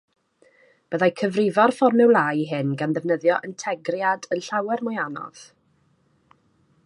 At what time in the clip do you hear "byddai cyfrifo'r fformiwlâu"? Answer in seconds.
0.93-2.41